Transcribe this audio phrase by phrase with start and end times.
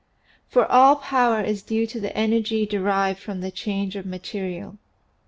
[0.49, 4.79] For all power is due to the energy derived from the change of material.